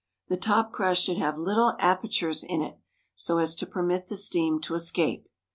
[0.29, 2.79] The top crust should have little apertures in it
[3.13, 5.29] so as to permit the steam to escape.